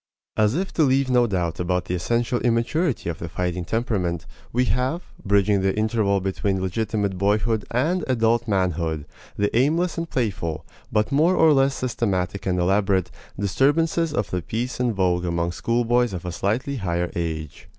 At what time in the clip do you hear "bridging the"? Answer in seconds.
5.23-5.77